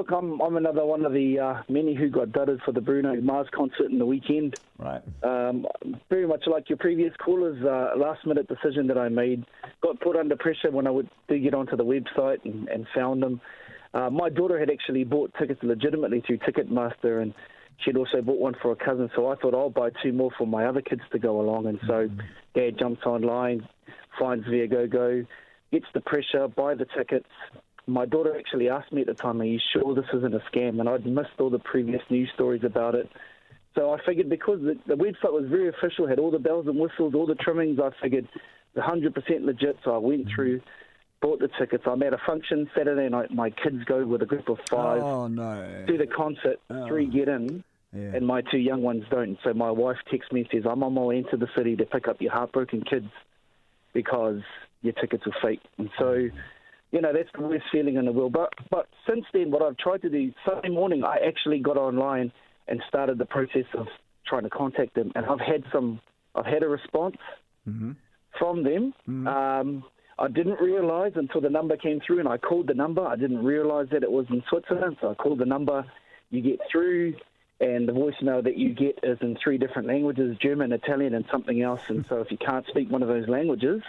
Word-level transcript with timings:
look, 0.00 0.12
I'm 0.12 0.40
I'm 0.40 0.56
another 0.56 0.84
one 0.84 1.04
of 1.04 1.12
the 1.12 1.38
uh, 1.38 1.62
many 1.68 1.94
who 1.94 2.08
got 2.08 2.28
dudded 2.32 2.60
for 2.64 2.72
the 2.72 2.80
Bruno 2.80 3.20
Mars 3.20 3.48
concert 3.54 3.90
in 3.90 3.98
the 3.98 4.06
weekend. 4.06 4.54
Right. 4.78 5.02
Um, 5.22 5.66
very 6.08 6.26
much 6.26 6.44
like 6.46 6.70
your 6.70 6.78
previous 6.78 7.12
callers, 7.22 7.62
uh, 7.62 7.98
last 7.98 8.26
minute 8.26 8.48
decision 8.48 8.86
that 8.86 8.96
I 8.96 9.10
made. 9.10 9.44
Got 9.82 10.00
put 10.00 10.16
under 10.16 10.36
pressure 10.36 10.70
when 10.70 10.86
I 10.86 10.90
would 10.90 11.08
did 11.28 11.42
get 11.42 11.52
onto 11.52 11.76
the 11.76 11.84
website 11.84 12.44
and, 12.44 12.66
and 12.68 12.86
found 12.94 13.22
them. 13.22 13.40
Uh, 13.92 14.08
my 14.08 14.30
daughter 14.30 14.58
had 14.58 14.70
actually 14.70 15.04
bought 15.04 15.32
tickets 15.38 15.60
legitimately 15.62 16.22
through 16.26 16.38
Ticketmaster, 16.38 17.20
and 17.20 17.34
she'd 17.84 17.96
also 17.96 18.22
bought 18.22 18.38
one 18.38 18.54
for 18.62 18.72
a 18.72 18.76
cousin. 18.76 19.10
So 19.14 19.28
I 19.28 19.34
thought 19.36 19.54
I'll 19.54 19.68
buy 19.68 19.90
two 20.02 20.12
more 20.12 20.30
for 20.38 20.46
my 20.46 20.64
other 20.64 20.80
kids 20.80 21.02
to 21.12 21.18
go 21.18 21.40
along. 21.40 21.66
And 21.66 21.78
so 21.86 22.08
Dad 22.54 22.78
jumps 22.78 23.02
online, 23.04 23.68
finds 24.18 24.46
Viagogo, 24.46 25.26
gets 25.72 25.86
the 25.92 26.00
pressure, 26.00 26.48
buy 26.48 26.74
the 26.74 26.86
tickets. 26.96 27.28
My 27.90 28.06
daughter 28.06 28.36
actually 28.38 28.68
asked 28.68 28.92
me 28.92 29.00
at 29.00 29.06
the 29.06 29.14
time, 29.14 29.40
"Are 29.40 29.44
you 29.44 29.58
sure 29.72 29.94
this 29.94 30.06
isn't 30.14 30.34
a 30.34 30.40
scam?" 30.52 30.80
And 30.80 30.88
I'd 30.88 31.06
missed 31.06 31.38
all 31.38 31.50
the 31.50 31.58
previous 31.58 32.02
news 32.10 32.30
stories 32.34 32.64
about 32.64 32.94
it. 32.94 33.10
So 33.74 33.92
I 33.92 33.98
figured 34.04 34.28
because 34.28 34.60
the, 34.60 34.78
the 34.86 34.94
website 34.94 35.32
was 35.32 35.46
very 35.48 35.68
official, 35.68 36.06
had 36.06 36.18
all 36.18 36.30
the 36.30 36.38
bells 36.38 36.66
and 36.66 36.78
whistles, 36.78 37.14
all 37.14 37.26
the 37.26 37.36
trimmings, 37.36 37.78
I 37.78 37.90
figured 38.02 38.28
100% 38.76 39.44
legit. 39.44 39.78
So 39.84 39.94
I 39.94 39.98
went 39.98 40.26
mm-hmm. 40.26 40.34
through, 40.34 40.60
bought 41.20 41.38
the 41.38 41.48
tickets. 41.58 41.84
I'm 41.86 42.02
at 42.02 42.12
a 42.12 42.18
function 42.26 42.68
Saturday 42.76 43.08
night. 43.08 43.32
My 43.32 43.50
kids 43.50 43.84
go 43.84 44.04
with 44.04 44.22
a 44.22 44.26
group 44.26 44.48
of 44.48 44.58
five 44.68 45.02
Oh 45.02 45.28
no. 45.28 45.84
to 45.86 45.98
the 45.98 46.06
concert. 46.06 46.58
Three 46.88 47.06
oh. 47.06 47.10
get 47.10 47.28
in, 47.28 47.62
Yeah. 47.92 48.16
and 48.16 48.26
my 48.26 48.42
two 48.42 48.58
young 48.58 48.82
ones 48.82 49.04
don't. 49.10 49.38
So 49.44 49.52
my 49.54 49.70
wife 49.70 49.98
texts 50.10 50.32
me 50.32 50.40
and 50.40 50.48
says, 50.50 50.66
"I'm 50.68 50.82
on 50.82 50.94
my 50.94 51.02
way 51.02 51.18
into 51.18 51.36
the 51.36 51.48
city 51.56 51.76
to 51.76 51.84
pick 51.84 52.08
up 52.08 52.20
your 52.20 52.32
heartbroken 52.32 52.82
kids 52.82 53.10
because 53.92 54.42
your 54.82 54.94
tickets 54.94 55.24
are 55.26 55.40
fake." 55.40 55.62
And 55.78 55.90
so, 55.98 56.04
mm-hmm. 56.04 56.36
You 56.92 57.00
know, 57.00 57.12
that's 57.12 57.28
the 57.34 57.42
worst 57.42 57.64
feeling 57.70 57.96
in 57.96 58.04
the 58.04 58.12
world. 58.12 58.32
But 58.32 58.52
but 58.70 58.88
since 59.08 59.24
then, 59.32 59.50
what 59.50 59.62
I've 59.62 59.76
tried 59.76 60.02
to 60.02 60.10
do 60.10 60.32
Sunday 60.44 60.70
morning, 60.70 61.04
I 61.04 61.18
actually 61.26 61.60
got 61.60 61.76
online 61.76 62.32
and 62.68 62.82
started 62.88 63.18
the 63.18 63.26
process 63.26 63.66
of 63.74 63.86
trying 64.26 64.42
to 64.44 64.50
contact 64.50 64.94
them, 64.94 65.12
and 65.14 65.26
I've 65.26 65.40
had 65.40 65.64
some. 65.72 66.00
I've 66.34 66.46
had 66.46 66.62
a 66.62 66.68
response 66.68 67.16
from 68.38 68.62
them. 68.62 68.94
Um, 69.26 69.84
I 70.18 70.28
didn't 70.28 70.60
realise 70.60 71.12
until 71.16 71.40
the 71.40 71.48
number 71.50 71.76
came 71.76 72.00
through, 72.06 72.20
and 72.20 72.28
I 72.28 72.36
called 72.36 72.66
the 72.66 72.74
number. 72.74 73.04
I 73.04 73.16
didn't 73.16 73.42
realise 73.42 73.88
that 73.90 74.02
it 74.02 74.10
was 74.10 74.26
in 74.28 74.42
Switzerland, 74.48 74.98
so 75.00 75.10
I 75.10 75.14
called 75.14 75.38
the 75.38 75.46
number. 75.46 75.84
You 76.30 76.42
get 76.42 76.60
through, 76.70 77.14
and 77.60 77.88
the 77.88 77.92
voicemail 77.92 78.44
that 78.44 78.56
you 78.56 78.74
get 78.74 79.00
is 79.02 79.18
in 79.22 79.36
three 79.42 79.58
different 79.58 79.88
languages: 79.88 80.36
German, 80.38 80.72
Italian, 80.72 81.14
and 81.14 81.24
something 81.30 81.60
else. 81.62 81.80
And 81.88 82.04
so, 82.08 82.20
if 82.20 82.30
you 82.30 82.36
can't 82.36 82.66
speak 82.66 82.90
one 82.90 83.02
of 83.02 83.08
those 83.08 83.28
languages, 83.28 83.82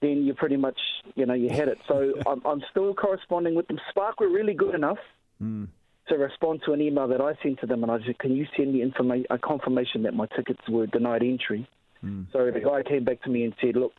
then 0.00 0.24
you're 0.24 0.34
pretty 0.34 0.56
much, 0.56 0.78
you 1.14 1.26
know, 1.26 1.34
you 1.34 1.48
had 1.48 1.68
it. 1.68 1.78
So 1.88 2.14
I'm, 2.26 2.42
I'm 2.44 2.62
still 2.70 2.94
corresponding 2.94 3.54
with 3.54 3.68
them. 3.68 3.78
Spark 3.90 4.20
were 4.20 4.28
really 4.28 4.54
good 4.54 4.74
enough 4.74 4.98
hmm. 5.38 5.64
to 6.08 6.14
respond 6.16 6.62
to 6.66 6.72
an 6.72 6.80
email 6.80 7.08
that 7.08 7.20
I 7.20 7.34
sent 7.42 7.60
to 7.60 7.66
them, 7.66 7.82
and 7.82 7.92
I 7.92 7.98
said, 8.04 8.18
"Can 8.18 8.34
you 8.34 8.46
send 8.56 8.72
me 8.72 8.84
informa- 8.84 9.26
a 9.30 9.38
confirmation 9.38 10.02
that 10.04 10.14
my 10.14 10.26
tickets 10.36 10.60
were 10.68 10.86
denied 10.86 11.22
entry?" 11.22 11.68
Hmm. 12.00 12.22
So 12.32 12.50
the 12.50 12.60
guy 12.60 12.82
came 12.82 13.04
back 13.04 13.22
to 13.22 13.30
me 13.30 13.44
and 13.44 13.54
said, 13.60 13.76
"Look, 13.76 13.92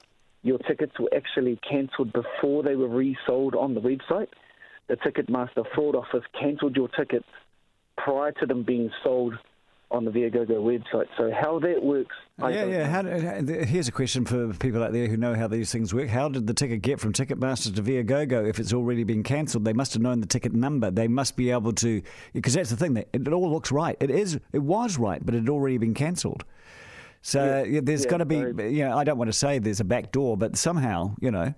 your 0.44 0.60
tickets 0.60 0.94
were 1.00 1.10
actually 1.16 1.60
cancelled 1.70 2.14
before 2.14 2.64
they 2.64 2.76
were 2.76 2.88
resold 2.88 3.56
on 3.56 3.74
the 3.74 3.82
website. 3.82 4.30
The 4.88 4.96
Ticketmaster 4.96 5.66
fraud 5.76 5.96
office 5.96 6.24
cancelled 6.40 6.76
your 6.76 6.88
tickets 6.88 7.28
prior 7.98 8.32
to 8.34 8.46
them 8.46 8.64
being 8.64 8.90
sold 9.04 9.34
on 9.90 10.04
the 10.04 10.12
Viagogo 10.12 10.60
website. 10.62 11.08
So 11.18 11.32
how 11.32 11.60
that 11.60 11.82
works, 11.82 12.16
I 12.40 12.50
Yeah, 12.52 12.66
yeah. 12.66 12.88
How, 12.88 13.04
here's 13.04 13.88
a 13.88 13.92
question 13.92 14.26
for 14.26 14.54
people 14.54 14.84
out 14.84 14.92
there 14.92 15.08
who 15.08 15.16
know 15.16 15.34
how 15.34 15.48
these 15.48 15.72
things 15.72 15.94
work. 15.94 16.10
How 16.10 16.28
did 16.28 16.46
the 16.46 16.54
ticket 16.54 16.82
get 16.82 17.00
from 17.00 17.14
Ticketmaster 17.14 17.74
to 17.76 17.82
Viagogo 17.82 18.48
if 18.48 18.60
it's 18.60 18.74
already 18.74 19.04
been 19.06 19.24
cancelled? 19.24 19.64
They 19.64 19.74
must 19.74 19.94
have 19.94 20.02
known 20.02 20.20
the 20.20 20.28
ticket 20.28 20.54
number. 20.54 20.92
They 20.92 21.08
must 21.08 21.38
be 21.38 21.52
able 21.52 21.74
to, 21.74 22.02
because 22.34 22.54
that's 22.54 22.70
the 22.70 22.76
thing. 22.76 22.96
That 22.96 23.08
it 23.14 23.28
all 23.30 23.50
looks 23.52 23.72
right. 23.72 23.96
It 24.00 24.10
is. 24.12 24.38
It 24.52 24.60
was 24.60 24.98
right, 24.98 25.26
but 25.26 25.34
it 25.36 25.40
had 25.40 25.50
already 25.50 25.78
been 25.78 25.94
cancelled. 25.94 26.44
So 27.22 27.64
yeah, 27.64 27.80
there's 27.82 28.04
yeah, 28.04 28.12
got 28.12 28.18
to 28.18 28.26
be. 28.26 28.40
so- 28.42 28.64
You 28.64 28.86
know, 28.86 28.98
I 28.98 29.04
don't 29.04 29.18
want 29.18 29.30
to 29.30 29.34
say 29.38 29.60
there's 29.60 29.80
a 29.80 29.86
back 29.86 30.12
door, 30.12 30.38
but 30.38 30.58
somehow, 30.58 31.16
you 31.22 31.32
know, 31.32 31.54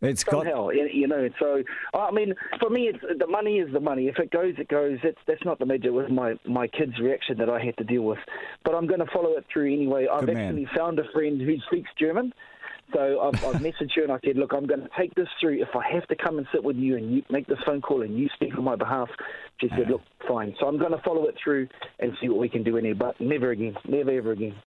it's 0.00 0.24
got. 0.24 0.44
somehow, 0.44 0.70
you 0.70 1.06
know. 1.06 1.28
So 1.38 1.62
I 1.94 2.10
mean, 2.10 2.34
for 2.60 2.70
me, 2.70 2.88
it's 2.88 2.98
the 3.18 3.26
money 3.26 3.58
is 3.58 3.72
the 3.72 3.80
money. 3.80 4.08
If 4.08 4.18
it 4.18 4.30
goes, 4.30 4.54
it 4.58 4.68
goes. 4.68 4.98
It's, 5.02 5.18
that's 5.26 5.44
not 5.44 5.58
the 5.58 5.66
major. 5.66 5.88
It 5.88 5.92
was 5.92 6.10
my 6.10 6.34
my 6.44 6.68
kid's 6.68 6.98
reaction 6.98 7.38
that 7.38 7.50
I 7.50 7.64
had 7.64 7.76
to 7.78 7.84
deal 7.84 8.02
with. 8.02 8.18
But 8.64 8.74
I'm 8.74 8.86
going 8.86 9.00
to 9.00 9.10
follow 9.12 9.36
it 9.36 9.44
through 9.52 9.72
anyway. 9.72 10.06
I've 10.10 10.26
man. 10.26 10.36
actually 10.36 10.68
found 10.76 10.98
a 10.98 11.10
friend 11.12 11.40
who 11.40 11.56
speaks 11.66 11.90
German. 11.98 12.32
So 12.94 13.20
I've, 13.20 13.44
I've 13.44 13.60
messaged 13.60 13.94
her 13.96 14.02
and 14.02 14.12
I 14.12 14.18
said, 14.24 14.36
look, 14.36 14.52
I'm 14.54 14.66
going 14.66 14.80
to 14.80 14.88
take 14.98 15.14
this 15.14 15.28
through. 15.40 15.60
If 15.60 15.76
I 15.76 15.86
have 15.92 16.06
to 16.08 16.16
come 16.16 16.38
and 16.38 16.46
sit 16.52 16.64
with 16.64 16.76
you 16.76 16.96
and 16.96 17.14
you 17.14 17.22
make 17.28 17.46
this 17.46 17.58
phone 17.66 17.82
call 17.82 18.02
and 18.02 18.18
you 18.18 18.28
speak 18.34 18.56
on 18.56 18.64
my 18.64 18.76
behalf, 18.76 19.10
she 19.60 19.68
said, 19.76 19.90
look, 19.90 20.00
fine. 20.26 20.54
So 20.58 20.66
I'm 20.66 20.78
going 20.78 20.92
to 20.92 21.02
follow 21.04 21.26
it 21.26 21.34
through 21.42 21.68
and 21.98 22.12
see 22.20 22.28
what 22.28 22.38
we 22.38 22.48
can 22.48 22.62
do 22.62 22.76
in 22.76 22.84
here. 22.86 22.94
But 22.94 23.20
never 23.20 23.50
again, 23.50 23.76
never 23.86 24.10
ever 24.12 24.32
again. 24.32 24.56